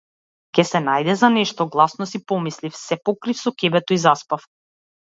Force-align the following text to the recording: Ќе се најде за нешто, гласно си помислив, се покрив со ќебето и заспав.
Ќе 0.59 0.63
се 0.69 0.79
најде 0.85 1.15
за 1.23 1.29
нешто, 1.35 1.67
гласно 1.75 2.09
си 2.13 2.23
помислив, 2.33 2.77
се 2.87 3.01
покрив 3.11 3.43
со 3.45 3.57
ќебето 3.63 3.99
и 3.99 4.05
заспав. 4.11 4.53